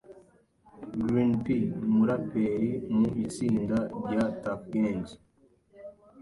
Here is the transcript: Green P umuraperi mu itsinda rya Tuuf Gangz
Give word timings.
Green 1.07 1.31
P 1.43 1.45
umuraperi 1.87 2.71
mu 2.95 3.05
itsinda 3.23 3.77
rya 4.05 4.23
Tuuf 4.39 4.61
Gangz 4.71 5.09